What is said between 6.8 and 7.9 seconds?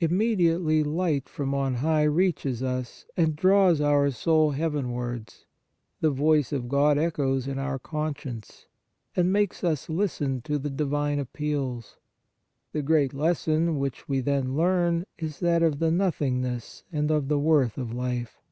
echoes in our